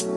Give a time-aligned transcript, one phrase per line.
[0.00, 0.08] สวัส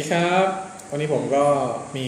[0.00, 0.46] ดีครับ
[0.90, 1.44] วันนี้ผมก็
[1.96, 2.06] มี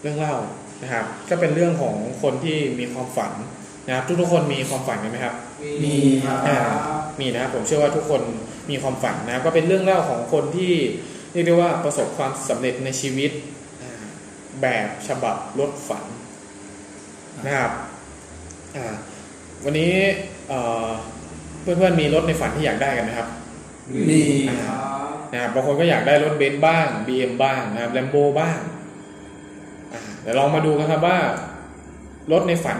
[0.00, 0.34] เรื่องเล่า
[0.82, 3.32] นะครับ ก็เป็นเรื่องของคนที่มีความฝัน
[3.86, 5.34] นะครับ ทุกๆคนมีความฝันกันไหมครับ
[5.84, 5.96] มี
[6.26, 6.58] ครับอ่า
[7.20, 8.22] มีนะครับผมเชื่อว่าทุกคน
[8.70, 10.72] มีความฝันนะครับก็เป็นเรื่องเล่าของคนที่
[11.32, 13.30] เรียกได้ว่าประสบความสำเร็จในชีวิต
[13.82, 13.92] อ่า
[14.62, 16.04] แบบฉบับรถฝัน
[17.46, 17.72] นะครับ
[18.76, 18.94] อ่า
[19.64, 19.92] วันนี้
[20.48, 20.86] เอ่อ
[21.62, 23.28] เพื่อนๆมีรถในฝันที่อยากได้กันไหมครับ
[24.10, 24.22] มี
[24.68, 28.58] ครับนะครับบางคนก็อยากได้รถเบนซ์บ้าง BM บ้างนะครับแลมโบบ้าง
[29.92, 31.18] อ่าเดี๋ยวลองมาดูกันครับว่า
[32.32, 32.78] รถในฝัน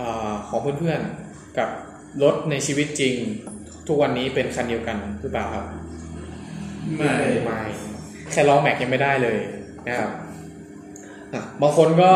[0.00, 1.68] อาของเพื่อนๆกับ
[2.22, 3.14] รถในชีวิตจริง
[3.88, 5.64] ทุกวันนี้เป็นคันเดียวกันหรือเปล่าครับ
[6.96, 7.12] ไม่
[7.44, 7.60] ไม่
[8.30, 9.38] แค่ล้อแม็กยังไม่ได้เลย
[9.88, 10.10] นะครับ
[11.32, 12.12] อะบางคนก็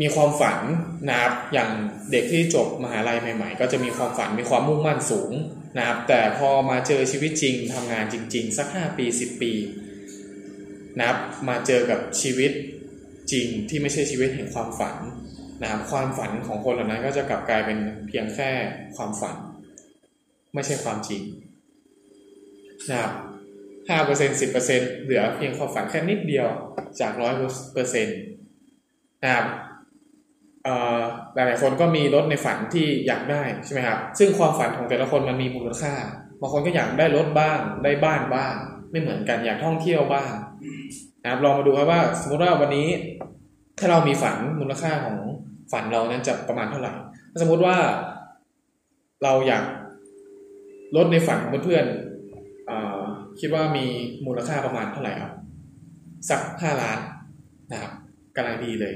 [0.00, 0.58] มีความฝัน
[1.08, 1.70] นะครับอย่าง
[2.12, 5.32] เด็กที่จบมหาลัยใหม่ ๆ ก็จะมีความฝันมีความมุ่งมั่นสูง
[5.78, 9.52] นะครับแต่พอมาเจอชีวิตจริงทำงานจริง ๆ สักห้าปีสิบปี
[10.98, 12.52] นะครับมาเจอกับชีวิต
[13.32, 14.96] จริงที่ไม่ใช่ชีวิตแห่งความฝัน
[15.62, 17.78] นะครับความฝันของคนเหล่านั้นก็จะกลับกลายเป็น
[18.08, 18.50] เพียงแค่
[18.96, 19.36] ความฝัน
[20.54, 21.22] ไม่ใช่ความจริง
[22.90, 23.12] นะครับ
[23.88, 26.46] ห้าเปอร์เซ็นสิบเปอร์เซ็นเหลือเพียงความฝันแค่นิดเดียว
[27.00, 27.34] จากร้อย
[27.74, 28.18] เปอร์เซ็นต์
[29.22, 29.46] นะครับ
[30.64, 31.00] เอ่อ
[31.34, 35.94] หลายคนก็มีรถในฝันที่อยากได้ใช่ไหมครับ ซึ่งความฝันของแต่ละคนมันมีมูลค่า
[36.40, 38.54] บางคนก็อยากได้รถบ้าง ได้บ้านบ้าง
[38.90, 40.32] ไม่เหมือนกัน อยากท่องเที่ยวบ้าง
[41.22, 42.88] นะครับ ลองมาดูครับว่า สมมติว่าวันนี้
[43.78, 45.16] ถ้าเรามีฝันมูลค่าของ
[45.72, 46.92] ฝันเรานั้นจะประมาณเท่าไหร่
[47.32, 47.76] ถ้าสมมติว่า
[49.22, 49.64] เราอยาก
[50.96, 53.00] รถในฝันของเพื่อนๆเอ่อ
[53.40, 53.86] คิดว่ามี
[54.26, 55.32] มูลค่าประมาณเท่าไหร่ครับ
[56.30, 56.98] สักห้าล้าน
[57.72, 57.92] นะครับ
[58.36, 58.94] กำลังดีเลย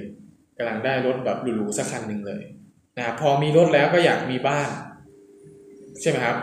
[0.59, 2.43] กำลังได้รถแบบหรูๆสักคันหนึ่งเลย
[2.97, 4.69] นะครับพอมีรถแล้วก็อยากมีบ้าน
[6.01, 6.37] ใช่ไหมครับ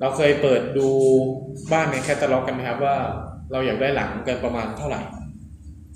[0.00, 0.88] เราเคยเปิดดู
[1.72, 2.96] บ้านในแคตตาล็อกกันไหมครับว่า
[3.52, 5.00] เราอยากได้หลังกันประมาณเท่าไหร่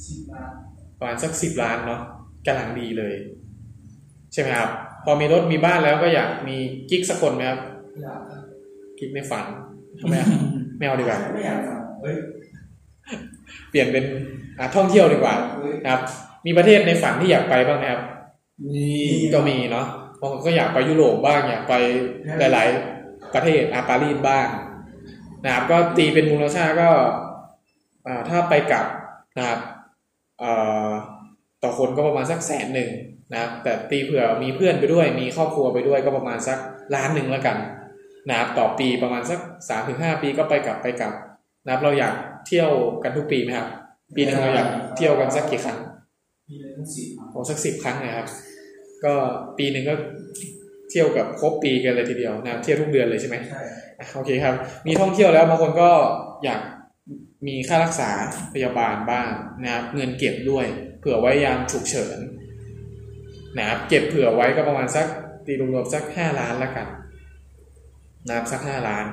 [0.07, 0.53] สิบบาท
[0.99, 2.01] ประมาณสักสิบล้านเนาะ
[2.47, 3.15] กำลังดีเลย
[4.33, 4.71] ใช่ไหมครับ
[5.05, 6.57] พอมีรถมีบ้านแล้วก็อยากมี
[6.91, 7.61] กิ๊กสักคนไหมครับ
[8.03, 8.41] อยากครับ
[8.99, 9.47] กิ๊กในฝัน
[10.01, 10.29] ทำไมอะ
[10.79, 12.17] ไม่เอาดีกว่าไม่อยากครับเฮ้ย
[13.71, 14.05] เปลี่ยนเป็น
[14.59, 16.03] อะท่องเที่ยวดีกว่าเฮ้ยนะครับ
[16.47, 18.03] มีประเทศในฝันที่อยากไปบ้างไหมครับ
[18.67, 18.89] มี
[19.35, 19.87] ก็มีเนาะ
[20.21, 21.75] บางคนก็อยากไปยุโรปบ้างอยากไป
[22.39, 22.69] หลาย
[23.01, 24.49] ๆ ประเทศอาปารีสบ้าง
[25.45, 26.89] นะครับก็ตีเป็นมูลค่าก็
[28.07, 28.87] อ่าถ้าไปกลับ
[29.39, 29.61] นะครับ
[30.41, 30.53] เอ่
[30.87, 30.89] อ
[31.63, 32.91] ต่อคนก็ประมาณสักแสนหนึ่ง
[33.33, 36.59] นะครับแต่ตีเผื่อมีเพื่อนไปด้วย มีครอบครัวไปด้วยก็ประมาณสัก
[36.95, 37.57] ล้านหนึ่งแล้วกัน
[38.29, 39.39] นะครับต่อปีประมาณสัก
[39.69, 41.13] สามถึงห้าปีก็ไปกลับไปกลับ
[41.65, 42.15] นะครับเราอยาก
[42.47, 42.71] เที่ยว
[43.03, 43.69] กันทุกปีไหมครับ
[44.17, 45.79] ปีหนึงเราอยากเที่ยวกันสักกี่ครั้ง
[46.49, 48.27] มีเลยทั้งสิบครับโอ้สักสิบครั้งนะครับ
[49.05, 49.15] ก็
[49.59, 49.95] ปีหนึ่งก็
[50.91, 53.63] เที่ยวกับครบปีกันเลยทีเดียวนะครับเที่ยวทุกเดือนเลยใช่ไหมใช่
[53.99, 54.55] อะโอเคครับ
[54.87, 55.91] มีท่องเที่ยวแล้วบางคนก็
[56.45, 56.61] อยาก
[57.47, 58.11] มีค่ารักษา
[58.55, 59.29] พยาบาลบ้าง
[59.63, 60.67] นะครับเงินเก็บด้วย
[60.99, 62.19] เผื่อไว้ยามฉุกเฉิน
[63.59, 65.07] นะครับเก็บเผื่อไว้ก็ประมาณสัก
[65.47, 66.87] ตีรวมๆสักห้าล้านละกัน
[68.27, 69.05] นะครับสักห้าล้าน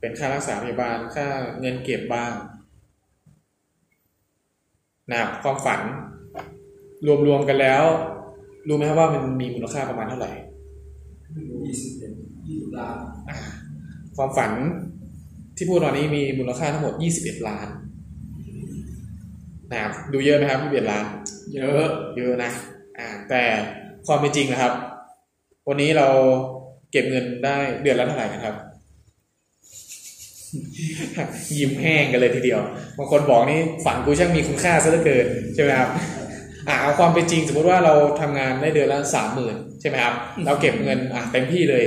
[0.00, 1.26] เป็นค่ารักษาพยาบาลค่า
[1.60, 2.32] เงินเก็บบ้าง
[5.10, 5.80] นะครับความฝัน
[7.26, 7.84] รวมๆกันแล้ว
[8.68, 10.30] รู้ไหมครับว่ามันมีมูลค่าประมาณเท่าไหร่
[11.66, 12.12] ยี่สิบเป็น
[12.46, 12.96] ยี่สิบล้าน
[14.16, 14.50] ความฝัน
[15.56, 17.68] ที่พูดตอนนี้มีมูลค่าทั้งหมด 21 ล้าน
[19.70, 21.04] นะครับดูเยอะไหมครับ21ล้าน
[21.54, 21.84] เยอะ
[22.16, 22.50] เยอะนะ
[22.98, 23.42] อ่าแต่
[24.06, 24.72] ความเป็นจริงนะครับ
[25.68, 26.08] วันนี้เรา
[26.92, 28.56] เก็บเงินได้เดือนละเท่าไหร่กันครับ
[31.58, 32.60] ยิ้มแห้งกันเลยทีเดียว
[32.98, 35.90] บางคนบอกนี่ฝันกูช่างมีคุณค่าซะเหลือเกินใช่ไหมครับ
[36.68, 40.14] อ่าเอาความเป็นจริงสมมติว่าเราทำงานได้เดือนละสามหมื่นใช่ไหมครับ
[40.46, 41.84] เราเก็บเงินอะเต็มที่เลย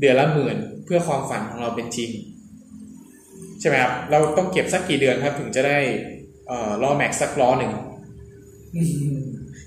[0.00, 2.10] เดือนละหมื่นเพื่อความฝันของเราเป็นจริง
[3.60, 5.78] ใช่ไหมครับ เราต้องเก็บสักกี่เดือนครับ ถึงจะได้
[6.48, 7.72] เอ่อล้อแม็กซ์สักล้อหนึ่ง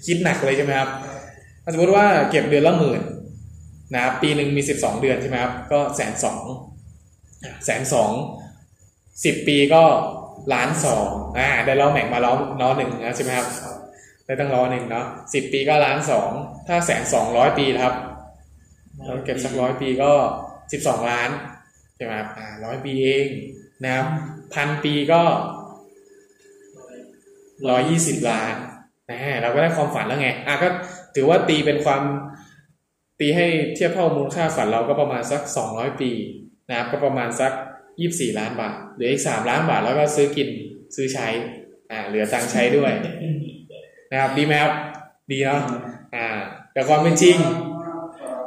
[0.05, 0.89] คิดหนักเลยใช่ไหมครับ
[1.63, 3.01] ถ้าสมมติว่าเก็บเดือนละหมื่น
[3.93, 6.41] นะครับปีหนึ่งมีสิบสองเดือนใช่ไหมครับก็แสนสอง
[7.65, 8.11] แสนสอง
[9.25, 9.83] สิบปีก็
[10.53, 11.07] ล้านสอง
[11.37, 13.47] อ่าได้ล้อแม็กมาล้อล้อหนึ่งนะใช่ไหมครับ
[14.31, 16.31] ได้ตั้งล้อหนึ่งเนาะสิบปีก็ล้านสอง
[16.67, 17.95] ถ้าแสนสองร้อยปีครับ
[19.05, 20.11] เราเก็บสักร้อยปีก็
[20.71, 21.29] สิบสองล้าน
[21.95, 23.27] ใช่ไหมครับอ่าร้อยปีเอง
[23.83, 24.07] นะครับ
[24.53, 25.21] พันปีก็
[27.69, 28.53] ร้อยยี่สิบล้าน
[29.09, 30.67] นะเราก็ได้ความฝันแล้วไงอะก็
[31.15, 32.03] ถือว่าตีเป็นความ
[33.19, 36.11] ตีให้เทียบเท่ามูลค่าฝันเราก็ประมาณสักสองร้อยปี
[36.69, 37.51] นะครับก็ประมาณสัก
[37.99, 40.49] ยี่สิบสี่ล้านบาทเหลืออีกสามล้านบาทแล้วก็ซื้อกิน
[40.95, 41.27] ซื้อใช้
[41.91, 42.91] อ่าเหลือตังใช้ด้วย
[44.11, 44.73] นะครับ ดีไหมครับ
[45.31, 45.61] ดีเนาะ
[46.15, 46.27] อ่า
[46.73, 47.37] แต่ความเป็นจริง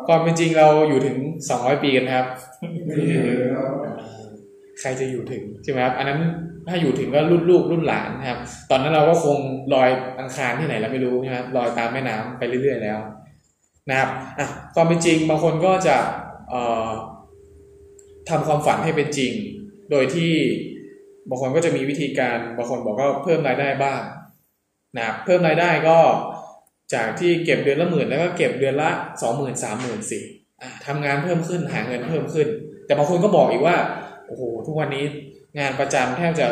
[0.06, 1.16] ความเป็นจริงเราอยู่ถึง
[1.48, 2.26] สองร้อยปีกันครับ
[4.80, 6.20] ใครจะอยู่ถึงใช่ไหมครับอันนั้น
[6.68, 8.38] ถ้าอยู่ถึงก็รุ่นลูกรุ่นหลานนะครับ
[8.70, 9.38] ตอนนั้นเราก็คง
[9.74, 9.90] ลอย
[10.20, 12.98] อังคารที่ไหนเราไม่รู้ใช่ไหมครับลอยตามแม่น้ำไปเรื่อย ๆ แล้ว
[13.90, 15.96] นะครับอะความเป็นจริงบางคนก็จะ
[16.50, 16.88] เอ่อ
[18.30, 19.32] ทำความฝันให้เป็นจริง
[19.90, 20.32] โดยที่
[21.28, 24.00] บางคนก็จะมีวิธีการ บางคนบอกก็เพิ่มรายได้บ้าง
[24.96, 25.98] นะครับเพิ่มรายได้ก็
[26.94, 28.90] จากที่เก็บเดือนละหมื่นแล้วก็เก็บเดือนละ
[29.22, 30.24] สองหมื่นสามหมื่นสี่
[30.86, 32.48] ทำงานเพิ่มขึ้นหาเงินเพิ่มขึ้น
[32.86, 33.76] แต่บางคนก็บอกอีกว่า
[34.26, 35.04] โอ้โหทุกวันนี้
[35.58, 36.46] งานประจำแทบจะ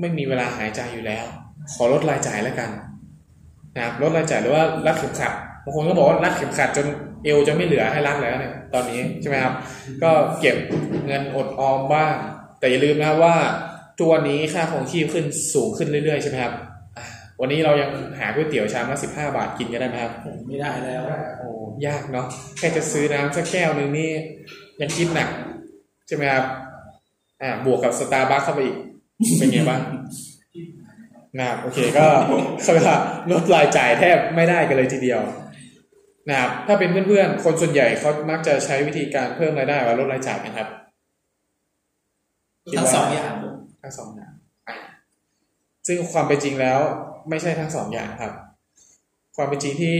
[0.00, 1.24] ไม่มีเวลาหายใจอยู่แล้ว
[1.72, 2.70] ขอลดรายจ่ายแล้วกัน
[3.74, 5.32] นะครับลดรายจ่ายหรือว่ารัดเข็มขัด
[5.64, 6.86] บางคนก็บอกว่ารัดเข็มขัดจน
[7.24, 9.54] เอวจะไม่เหลือให้รัดแล้วเนี่ยตอนนี้ใช่ไหมครับ
[10.02, 10.56] ก็เก็บ
[11.06, 12.14] เงินอดออมบ้าง
[12.58, 13.36] แต่อย่าลืมนะครับว่า
[13.98, 15.24] ทุกวันนี้ค่าของชีพขึ้น
[15.54, 16.52] สูงขึ้นเรื่อยๆใช่ไหมครับ
[17.40, 20.12] วันนี้เรายังหาก๋วยเตี๋ยวชามละสิบห้าบาทกินกันได้ไหมครับ
[20.48, 21.02] ไม่ได้แล้ว
[21.38, 21.48] โอ้
[21.86, 22.26] ยากเนาะ
[22.58, 24.10] แค่จะซื้อน้ำสักแก้วหนึ่งนี่
[24.80, 25.28] ยังคิดหนัก
[26.06, 26.44] ใช่ไหมครับ
[27.42, 28.76] อ่าบวกกับสตาร์บัคเข้าไปอีก
[29.38, 29.80] เป็นไงบ้าง
[31.38, 32.06] นะครับโอเคก็
[32.62, 32.98] เขาเรียกว่า
[33.32, 35.20] ลดรายจ่ายแทบไม่ได้กันเลยทีเดียว
[36.28, 40.68] นะครับถ้าเป็นเพื่อนๆ คนส่วนใหญ่เขามักจะใช้วิธีการเพิ่มรายได้ว่าลดรายจ่ายกันครับ
[42.78, 43.32] ทั้งสองอย่าง
[43.82, 44.32] ทั้งสองอย่าง
[44.68, 44.76] อะ
[45.86, 46.80] ซึ่งความเป็นจริงแล้ว
[47.28, 48.32] ไม่ใช่ทั้งสองอย่างครับ
[49.36, 49.96] ความเป็นจริงที่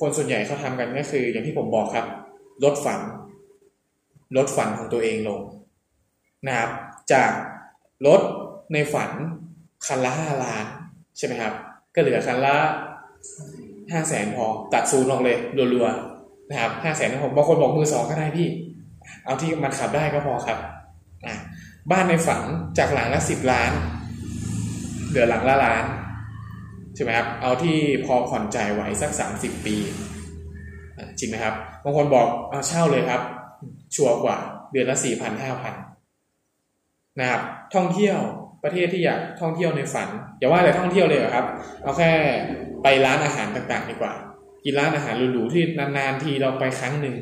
[0.00, 2.06] คนส่วนใหญ่เขาทำกันก็คือ อย่างที่ผมบอกครับ
[2.64, 3.00] ลดฝัน
[4.36, 5.40] ลดฝันของตัวเองลง
[6.46, 6.70] นะครับ
[7.12, 7.30] จาก
[8.06, 8.20] รถ
[8.72, 9.10] ในฝัน
[9.86, 10.64] คันละห้าล้าน
[11.16, 11.52] ใช่ไหมครับ
[11.94, 12.56] ก็เหลือคันละ
[13.92, 15.36] ห้าแสนพอตัดศูนย์ลงเลย
[15.74, 18.48] รัวๆนะครับห้าแสนผมบางคนบอกมือสองก็ได้พี่
[19.24, 20.58] เอาที่มันขับได้ก็พอครับ
[21.26, 21.36] อะ
[21.90, 22.40] บ้านในฝัน
[22.78, 23.72] จากหลังละสิบล้าน
[25.08, 25.84] เหลือหลังละล้าน
[26.94, 29.98] ใช่ไหมครับเอาที่พอผ่อนจ่ายไหวสักสามสิบปีอะ
[31.18, 31.54] จริงไหมครับ
[31.84, 33.20] บางคนบอกเอาเช่าเลยครับ
[33.94, 34.36] ชัวร์กว่า
[34.72, 35.74] เดือนละสี่พันห้าพัน
[37.20, 37.42] นะครับ
[37.74, 38.18] ท่องเที่ยว
[38.64, 40.08] ประเทศที่อยากท่องเที่ยวในฝัน
[40.38, 41.46] อย่าว่าแต่ท่องเที่ยวเลยเหรอครับ
[41.82, 42.10] เอาแค่
[42.82, 44.12] ไปร้านอาหารต่างๆ ดีกว่า
[44.64, 47.16] กินร้านอาหารหรูๆที่นานๆทีเราไปครั้งหนึ่ง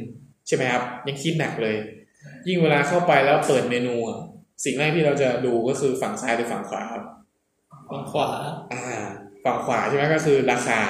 [0.46, 1.76] ใช่ไหมครับ ยังคิดหนักเลย
[2.46, 4.20] ยิ่งเวลาเข้าไปแล้วเปิดเมนูอะ
[4.64, 7.04] สิ่งแรกที่เราจะดูก็คือฝั่งซ้ายหรือฝั่งขวาครับ
[7.90, 8.28] ฝั่งขวา
[8.72, 8.82] อ่า
[9.44, 10.80] ฝั่งขวาใช่ไหมก็คือราคา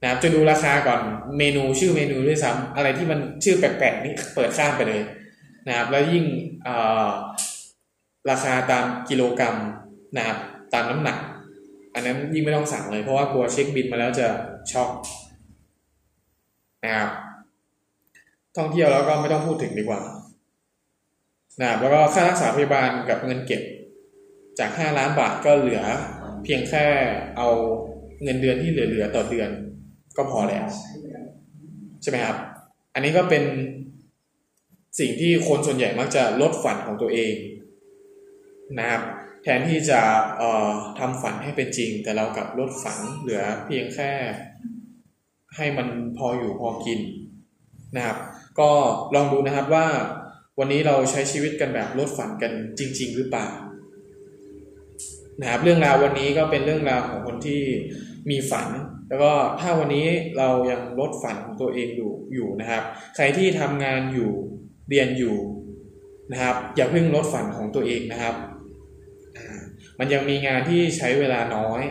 [0.00, 1.00] นะครับจะดูราคาก่อน
[1.38, 5.02] เมนูชื่อเมนูด้วยซ้ำอะไรที่มันชื่อแปลกๆนี่เปิดข้ามไปเลย
[5.68, 6.24] นะครับแล้วยิ่ง
[8.30, 9.56] ราคาตามกิโลกรัม
[10.16, 10.38] นะครับ
[10.74, 11.18] ตามน้ำหนัก
[11.94, 14.26] อันนั้นยิ่งไม่ต้องสั่งเลยเพราะว่ากลัวเช็คบินมาแล้วจะ
[14.72, 14.90] ช็อก
[16.84, 17.10] นะครับ
[18.56, 20.00] ท่องเที่ยวแล้วก็ไม่ต้องพูดถึงดีกว่า
[21.60, 23.62] นะครับแล้วก็ค่ารักษาพยาบาลกับเงินเก็บ
[24.58, 25.82] จากห้าล้านบาทก็เหลือ
[26.44, 26.86] เพียงแค่
[27.36, 27.48] เอา
[28.22, 29.50] เงินเดือนที่เหลือๆต่อเดือน
[30.16, 30.66] ก็พอแล้ว
[32.02, 32.36] ใช่ไหมครับ
[32.94, 33.44] อันนี้ก็เป็น
[34.98, 37.34] สิ่งที่คนส่วนใหญ่มักจะลดฝันของตัวเอง
[38.78, 39.02] นะครับ
[39.42, 40.00] แทนที่จะ
[40.38, 44.10] เอ่อทำฝันให้เป็นจริง แต่เรากลับลดฝันเหลือเพียงแค่
[45.56, 47.00] ให้มันพออยู่พอกิน
[47.96, 48.18] นะครับ
[48.60, 48.70] ก็
[49.14, 49.86] ลองดูนะครับว่า
[50.58, 53.48] วันนี้เราใช้ชีวิตกันแบบลดฝันกันจริง ๆ หรือเปล่า
[55.40, 57.62] นะครับเรื่องราววันนี้ก็เป็นเรื่องราวของคนที่
[58.30, 58.68] มีฝัน
[59.08, 60.06] แล้วก็ถ้าวันนี้
[60.38, 62.82] เรายังลดฝันของตัวเองอยู่อยู่นะครับ
[63.16, 64.30] ใครที่ทำงานอยู่
[64.88, 65.36] เรียนอยู่
[66.32, 68.34] นะครับ อย่าเพิ่งลดฝันของตัวเองนะครับ
[69.98, 71.82] มันยังมีงานที่ใช้เวลาน้อย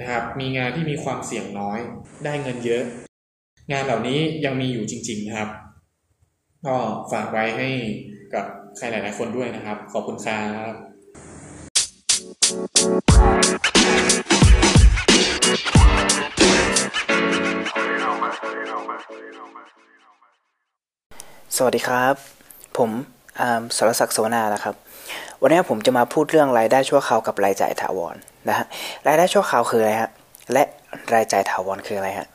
[0.00, 1.78] นะครับ มีงานที่มีความเสี่ยงน้อย
[2.24, 2.82] ได้เงินเยอะ
[3.72, 5.50] งานเหล่านี้ยังมีอยู่จริง ๆนะครับ
[6.66, 6.76] ก็
[7.12, 7.68] ฝากไว้ให้
[8.34, 8.44] กับ
[8.76, 10.72] ใครหลาย ๆ คนด้วยนะครับ ขอบคุณครับ
[12.50, 12.56] สวั
[21.70, 22.14] สดีครับ
[22.78, 22.90] ผม
[23.40, 24.74] อารสรศักดิ์โสนานะครับ
[25.42, 28.16] วันนี้ผมจะมาพูดเรื่องรายได้ชั่วคราวกับรายจ่ายถาวร
[28.48, 28.66] นะฮะ
[29.06, 30.10] รายได้ชั่วคราวคืออะไรฮะ
[30.52, 30.62] และ
[31.14, 32.26] รายจ่ายถาวรคืออะไรฮะ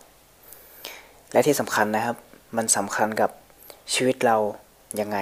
[1.32, 2.16] และที่สำคัญนะครับ
[2.58, 3.30] มันสำคัญกับ
[3.94, 4.38] ชีวิตเรา
[5.00, 5.18] ยังไง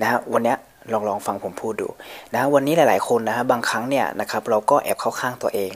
[0.00, 0.54] นะฮะวันนี้
[0.92, 1.88] ลองลองฟังผมพูดดู
[2.32, 5.70] นะฮะวันนี้หลาย ๆ คนนะฮะบางครั้งเนี่ยนะครับเราก็แอบเข้าข้างตัวเอง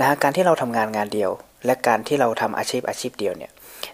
[0.00, 1.30] นะฮะการที่เราทำงานงานเดียว
[1.66, 3.52] และการที่เราทำอาชีพอาชีพเดียวเนี่ย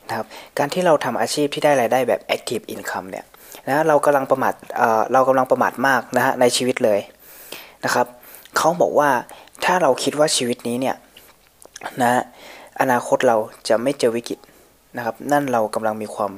[0.08, 0.26] นะครับ
[0.58, 3.24] การที่เราทำอาชีพที่ได้รายได้แบบ active income เนี่ย
[3.68, 7.00] นะเรากำลังประมาทเอ่อเรากำลังประมาทมากนะฮะในชีวิตเลย
[7.84, 8.06] นะครับ
[8.56, 9.10] เขาบอกว่า
[9.64, 10.96] ถ้าเราคิดว่าชีวิตนี้เนี่ย
[12.02, 12.22] นะฮะ
[12.80, 13.36] อนาคตเรา
[13.68, 14.38] จะไม่เจอวิกฤต
[14.96, 16.32] นะครับ นั่นเรากำลังมีความ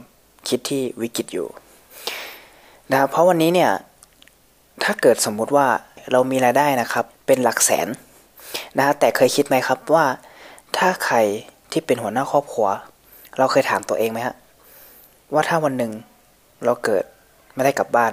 [0.48, 1.48] คิดที่วิกฤตอยู่
[2.90, 3.70] นะครับเพราะวันนี้เนี่ย
[4.82, 5.66] ถ้าเกิดสมมุติว่า
[6.12, 7.88] เรามีรายได้นะครับ เป็นหลักแสน
[8.76, 10.04] นะฮะแต่เคยคิดไหมครับว่า
[10.76, 11.16] ถ้าใคร
[11.72, 12.68] ที่เป็นหัวหน้าครอบครัว
[13.38, 14.34] เราเคยถามตัวเองไหมฮะ
[15.32, 15.92] ว่าถ้าวันหนึ่ง
[16.64, 17.04] เราเกิด
[17.54, 18.12] ไม่ได้กลับบ้าน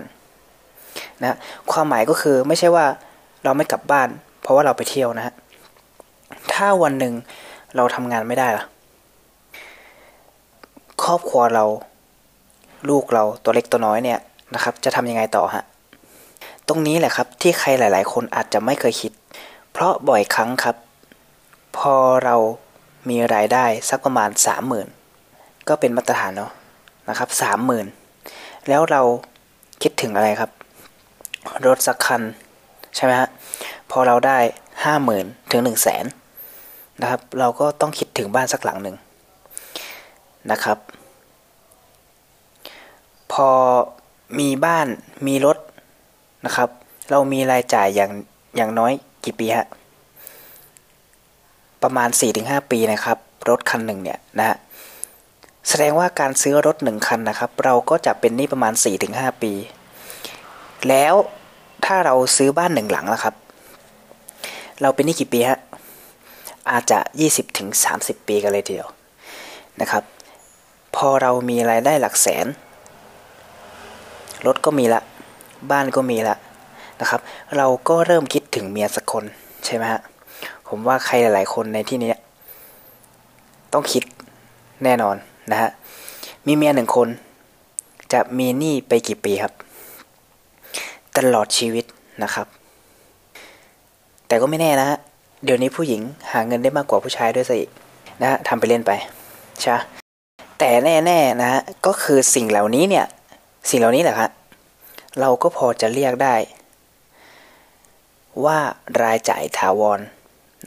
[1.22, 1.38] นะ
[1.72, 2.86] ความหมายก็คือไม่ใช่ว่า
[3.44, 4.08] เราไม่กลับบ้าน
[4.42, 5.34] เพราะว่าเราไปเที่ยวนะฮะ
[6.54, 7.14] ถ้าวันหนึ่ง
[7.76, 8.64] เราทำงานไม่ได้ล่ะ
[11.04, 11.66] ครอบครัวเรา
[12.90, 14.20] ลูกเราตัวเล็กตัวน้อยเนี่ย
[14.54, 15.64] นะครับ จะทำยังไงต่อฮะ
[16.74, 19.12] ตรงนี้แหละครับที่ใครหลาย ๆ คนอาจจะไม่เคยคิด
[19.72, 20.76] เพราะบ่อยครั้งครับ
[21.78, 22.36] พอเรา
[23.10, 24.88] มีรายได้สักประมาณสามหมื่น
[25.68, 26.52] ก็เป็นมาตรฐานเนาะ
[27.10, 27.86] นะครับสามหมื่น
[28.68, 29.02] แล้วเรา
[29.82, 30.52] คิดถึงอะไรครับ
[31.66, 32.22] รถสักคัน
[32.96, 33.30] ใช่ไหมฮะ
[33.92, 34.38] พอเราได้
[34.84, 36.06] ห้าหมื่นถึงหนึ่งแสน
[37.02, 38.96] นะครับ เราก็ต้องคิดถึงบ้านสักหลังหนึ่ง
[40.52, 40.78] นะครับ
[43.34, 43.50] พอ
[44.40, 44.88] มีบ้าน
[45.28, 45.58] มีรถ
[46.46, 46.70] นะครับ
[47.12, 48.12] เรามีรายจ่ายอย่าง
[48.56, 48.92] อย่างน้อย
[49.24, 49.68] กี่ปีฮะ
[51.84, 53.18] ประมาณ 4-5 ปีนะครับ
[53.50, 54.58] รถคันหนึ่งเนี่ยนะฮะ
[55.70, 58.74] แสดงว่าการซื้อรถหนึ่งคันนะครับ เราก็จะเป็นหนี้ประมาณ
[59.08, 59.54] 4-5 ปี
[60.90, 61.14] แล้ว
[61.86, 63.36] ถ้าเราซื้อบ้านหนึ่งหลังละครับ
[64.82, 65.60] เราเป็นหนี้กี่ปีฮะ
[66.72, 67.00] อาจจะ
[67.64, 68.90] 20-30 ปีกันเลยทีเดียว
[69.82, 70.04] นะครับ
[70.96, 72.46] พอเรามีรายได้หลักแสน
[74.46, 75.02] รถก็มีละ
[75.72, 76.36] บ้านก็มีละ
[77.02, 77.22] นะครับ
[77.58, 79.24] เราก็เริ่มคิดถึงเมียสักคน
[79.66, 80.02] ใช่ไหมฮะ
[80.68, 82.14] ผมว่าใครหลาย ๆ คนในที่นี้
[83.74, 84.04] ต้องคิด
[84.84, 85.16] แน่นอน
[85.52, 85.70] นะฮะ
[86.46, 87.08] มีเมียหนึ่งคน
[88.14, 89.54] จะมีหนี้ไปกี่ปีครับ
[91.18, 91.86] ตลอดชีวิต
[92.24, 92.48] นะครับ
[94.28, 94.98] แต่ก็ไม่แน่นะฮะ
[95.46, 96.02] เดี๋ยวนี้ผู้หญิง
[96.32, 97.60] หาเงินได้มากกว่าผู้ชายด้วยสิ
[98.22, 98.92] นะฮะทำไปเล่นไป
[99.62, 99.76] ใช่
[100.60, 103.06] แต่แน่ๆนะฮะก็คือสิ่งเหล่านี้เนี่ย
[103.70, 104.30] สิ่งเหล่านี้แหละครับ
[105.20, 106.36] เราก็พอจะเรียกได้
[108.46, 108.60] ว่า
[109.04, 110.00] รายจ่ายถาวร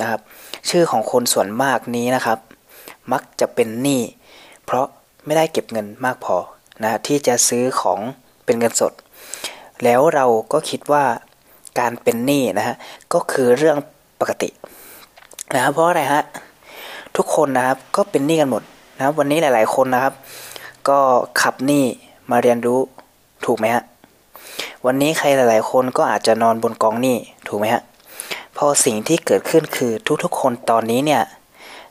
[0.01, 0.21] นะครับ
[0.69, 2.39] ชื่อของคนส่วนมากนี้นะครับ
[3.13, 4.03] มักจะเป็นหนี้
[4.65, 4.87] เพราะ
[5.25, 6.37] ไม่ได้เก็บเงินมากพอ
[6.83, 8.01] นะที่จะซื้อของ
[8.45, 8.93] เป็นเงินสด
[9.85, 11.05] แล้วเราก็คิดว่า
[11.79, 12.77] การเป็นหนี้นะฮะ
[13.13, 13.77] ก็คือเรื่อง
[14.21, 14.51] ปกติ
[15.55, 16.23] นะครับเพราะอะไรฮะ
[17.17, 18.63] ทุกคนนะครับก็เป็นหนี้กันหมด
[18.97, 20.15] นะครับวันนี้หลาย ๆ คนนะครับ
[20.89, 20.99] ก็
[21.41, 21.85] ขับหนี้
[22.31, 22.81] มาเรียนรู้
[23.45, 23.85] ถูกไหมฮะ
[24.89, 27.17] วันนี้ใครหลาย ๆ คนก็อาจจะนอนบนกองหนี้
[27.49, 27.83] ถูกไหมฮะ
[28.57, 29.93] พอสิ่งที่เกิดขึ้นคือ
[30.25, 31.23] ทุกๆคนตอนนี้เนี่ย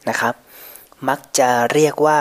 [0.10, 0.34] นะครับ
[1.08, 2.20] มักจะเรียกว่า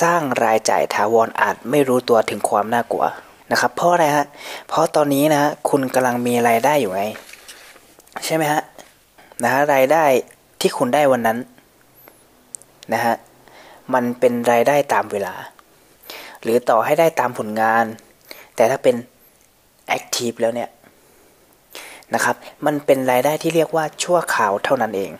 [0.00, 3.04] สร้างรายจ่ายถาวรออาจไม่รู้ตัวถึงความน่ากลัว
[3.50, 4.26] นะครับเพราะอะไรฮะ
[4.68, 7.02] เพราะตอนนี้นะคุณกำลังมีรายได้อยู่ไง
[8.24, 8.62] ใช่ไหมฮะ
[9.42, 10.04] นะฮะรายได้
[10.60, 11.38] ที่คุณได้วันนั้น
[12.92, 13.14] นะฮะ
[13.94, 15.34] มันเป็นรายได้ตามเวลา
[16.42, 17.84] หรือต่อให้ได้ตามผลงาน
[18.56, 18.96] แต่ถ้าเป็น
[19.90, 20.68] แอคทีฟแล้วเนี่ย
[22.14, 25.10] นะครับ มันเป็นรายได้ที่เรียกว่าชั่วคราวเท่านั้นเอง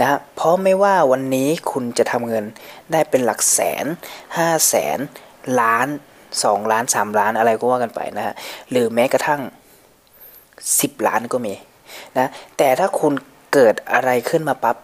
[0.00, 2.44] นะเพราะไม่ว่าวันนี้คุณจะทำเงิน
[2.92, 3.86] ได้เป็นหลักแสน
[4.36, 4.98] ห้าแสน
[5.60, 5.88] ล้าน
[6.44, 8.34] สองล้านสามล้านอะไรก็ว่ากันไปนะฮะ
[8.70, 9.40] หรือแม้กระทั่ง
[10.80, 11.54] สิบล้านก็มี
[12.18, 13.12] นะแต่ถ้าคุณ
[13.52, 14.76] เกิดอะไรขึ้นมาปับ๊บ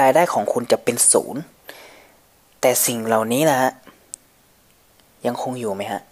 [0.00, 1.42] รายได้ของคุณจะเป็นศูนย์
[2.60, 3.70] แต่สิ่งเหล่านี้นะฮะ
[5.26, 6.02] ยังคงอยู่ไหมฮะ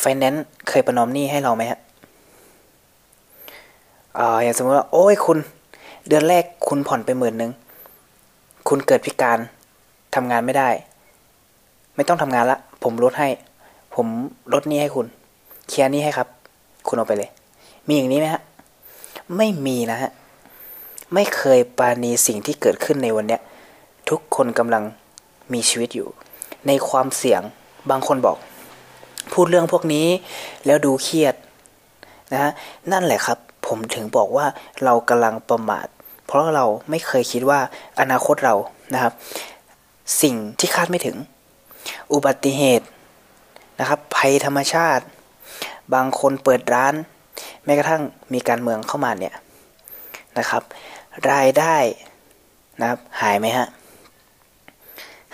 [0.00, 1.78] ไฟแนนซ์เคยประนอมหนี้ให้เราไหมฮะ
[4.18, 5.38] อ่าอย่างสมมติว่า โอ้ยคุณ
[6.08, 7.52] เดือนแรกคุณผ่อนไปหมื่นหนึ่ง
[8.68, 9.38] คุณเกิดพิการ
[10.14, 10.68] ทำงานไม่ได้
[11.96, 13.28] ไม่ต้องทำงานละ ผมลดให้
[13.94, 14.06] ผม
[14.52, 15.06] ลดหนี้ให้คุณ
[15.68, 16.28] เคลียร์หนี้ให้ครับ
[16.88, 17.30] คุณเอาไปเลย
[17.86, 18.42] มีอย่างนี้ไหมฮะ
[19.36, 20.10] ไม่มีนะฮะ
[21.14, 23.40] ไม่เคยปาณีสิ่งที่เกิดขึ้นในวันเนี้ย
[24.10, 24.82] ทุกคนกำลัง
[25.52, 26.08] มีชีวิตอยู่
[26.66, 27.42] ในความเสี่ยง
[27.90, 28.36] บางคนบอก
[29.32, 30.06] พูดเรื่องพวกนี้
[30.66, 31.34] แล้วดูเครียด
[32.32, 32.52] นะฮะ
[32.92, 34.46] นั่นแหละครับ ผมถึงบอกว่า
[34.84, 35.86] เรากำลังประมาท
[36.26, 37.60] เพราะเราไม่เคยคิดว่า
[38.00, 38.54] อนาคตเรา
[38.94, 39.12] นะครับ
[40.22, 41.16] สิ่งที่คาดไม่ถึง
[42.12, 42.86] อุบัติเหตุ
[43.80, 45.04] นะครับ ภัยธรรมชาติ
[45.94, 46.94] บางคนเปิดร้าน
[47.64, 49.34] แม้กระทั่งมีการเมืองเข้ามาเนี่ย
[50.38, 50.62] นะครับ
[51.32, 51.76] รายได้
[52.80, 53.66] นะครับ หายไหมฮะ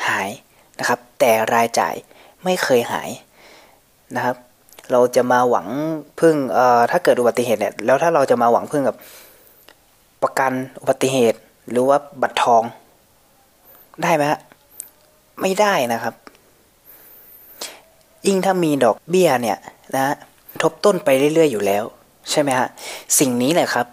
[0.06, 0.28] หาย
[0.78, 1.94] นะครับ แต่รายจ่าย
[2.44, 3.10] ไม่เคยหาย
[4.16, 4.36] นะครับ
[4.92, 5.66] เราจะมาหวัง
[6.20, 8.96] พึ่งเอ่อถ้าเกิดอุบัติเหตุเนี่ยแล้วถ้าเราจะมาหวังพึ่งกับ
[10.22, 11.38] ประกันอุบัติเหตุ
[11.70, 12.62] หรือว่าบัตรทอง
[14.02, 14.40] ได้ไหมฮะ
[15.40, 16.14] ไม่ได้นะครับ
[18.26, 19.58] ยิ่งถ้ามีดอกเบี้ยเนี่ย
[19.96, 20.14] นะ
[20.62, 21.84] ทบต้นไปเรื่อยๆอยู่แล้ว
[22.30, 22.68] ใช่ไหมฮะ
[23.18, 23.86] สิ่งนี้แหละครับ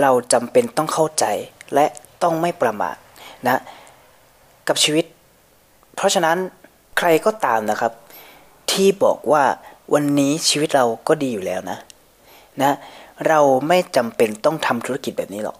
[0.00, 1.24] เราจำเป็นต้องเข้าใจ
[1.74, 1.86] และ
[2.22, 2.96] ต้องไม่ประมาท
[3.46, 3.60] นะ
[4.68, 5.04] กับชีวิต
[5.96, 6.36] เพราะฉะนั้น
[6.98, 7.92] ใครก็ตามนะครับ
[8.76, 9.44] ที่บอกว่า
[9.94, 11.78] วันนี้ชีวิตเราก็ดีอยู่แล้วนะ
[12.62, 12.72] นะ
[13.28, 15.56] เราไม่จำเป็นต้องทำธุรกิจแบบนี้หรอก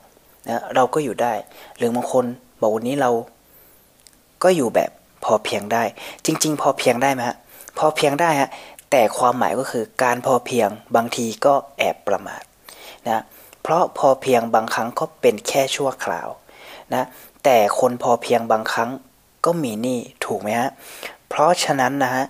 [0.48, 1.32] นะเราก็อยู่ได้
[1.76, 2.24] หรือบางคน
[2.60, 3.10] บอกวันนี้เรา
[4.42, 4.90] ก็อยู่แบบ
[5.24, 5.82] พอเพียงได้
[6.24, 7.36] จริง ๆ พอเพียงได้ไหมฮะ
[7.78, 8.50] พอเพียงได้ฮะ
[8.90, 12.42] แต่ความหมายก็คือการพอเพียงบางทีก็แอบประมาท
[13.06, 13.22] นะ
[13.62, 16.28] เพราะพอเพียงบางครั้งก็เป็นแค่ชั่วคราว
[16.94, 17.04] นะ
[17.44, 18.90] แต่คนพอเพียงบางครั้ง
[19.44, 20.70] ก็มีหนี้ถูกไหมฮะ
[21.28, 22.24] เพราะฉะนั้นนะฮะ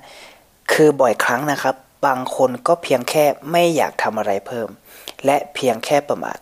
[0.73, 1.75] คือบ่อยครั้งนะครับ
[2.07, 4.69] บางคนก็เพียงแค่ไม่อยากทำอะไรเพิ่ม
[5.25, 6.39] และเพียงแค่ประมาท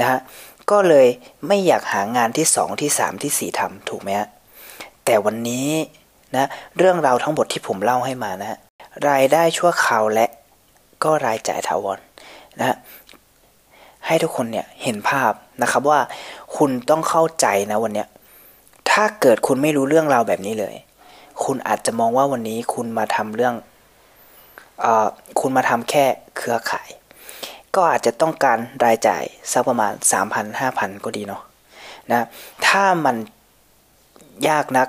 [0.00, 0.18] นะฮะ
[0.70, 1.06] ก็เลย
[1.46, 4.28] ไม่อยากหางานที่สองที่สามที่สี่ทำถูกไหมฮะ
[5.04, 5.68] แต่วันนี้
[6.36, 6.46] นะ
[6.78, 8.58] เรื่องราวทั้งหมดที่ผมเล่าให้มานะ
[9.08, 10.26] รายได้ชั่วคราวและ
[11.04, 11.98] ก็รายจ่ายถาวร
[12.58, 12.76] นะฮะ
[14.06, 15.32] ให้ทุกคนเนี่ยเห็นภาพ
[15.62, 16.00] นะครับว่า
[16.56, 18.08] คุณต้องเข้าใจนะวันเนี้ย
[18.90, 20.74] ถ้าเกิดคุณไม่รู้เรื่องราวแบบนี้เลย
[21.42, 23.54] คุณอาจจะมองว่าวันนี้คุณมาทำเรื่อง
[24.84, 24.86] อ
[25.40, 26.04] คุณมาทำแค่
[26.36, 26.88] เครือข่าย
[27.74, 29.92] ก็อาจจะต้องการรายจ่ายสักประมาณ
[30.26, 31.42] 3,000 5,000 ก็ดีเนาะ
[32.10, 32.26] นะ
[32.66, 33.16] ถ้ามัน
[34.48, 34.88] ยากนัก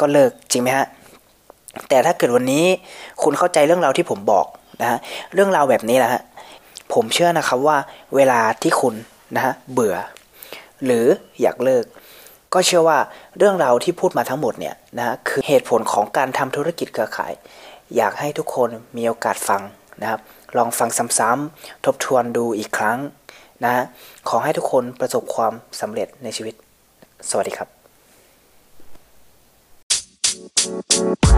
[0.00, 0.86] ก็เลิกจริงไหมฮะ
[1.88, 2.64] แต่ถ้าเกิดวันนี้
[3.22, 4.46] คุณเข้าใจเรื่องราวที่ผมบอก
[4.80, 4.98] นะฮะ
[5.34, 6.22] เรื่องราวแบบนี้แหละฮะ
[6.94, 7.76] ผมเชื่อนะครับว่า
[8.16, 8.94] เวลาที่คุณ
[9.36, 9.96] นะฮะเบื่อ
[10.84, 11.06] หรือ
[11.40, 11.84] อยากเลิก
[12.56, 12.98] ก็เชื่อว่า
[13.38, 17.32] เรื่องราวที่พูดมาทั้งหมดเนี่ยนะคือเหตุผลของการทำธุรกิจเครือข่าย
[17.96, 19.62] อยากให้ทุกคนมีโอกาสฟัง
[20.00, 20.20] นะครับ
[20.56, 22.98] ลองฟังซ้ำๆทบทวนดูอีกครั้ง
[23.64, 23.84] นะ
[24.28, 26.54] ขอให้ทุกคนประสบความสำเร็จในชีวิต
[27.30, 27.68] สวัสดีครับ
[30.58, 31.36] Thank you.